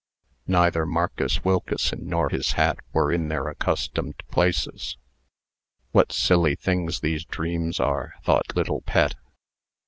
Neither 0.47 0.87
Marcus 0.87 1.43
Wilkeson 1.45 2.09
nor 2.09 2.29
his 2.29 2.53
hat 2.53 2.79
were 2.91 3.11
in 3.11 3.27
their 3.27 3.47
accustomed, 3.47 4.17
places. 4.31 4.97
"What 5.91 6.11
silly 6.11 6.55
things 6.55 7.01
these 7.01 7.23
dreams 7.23 7.79
are!" 7.79 8.15
thought 8.23 8.55
little 8.55 8.81
Pet. 8.81 9.13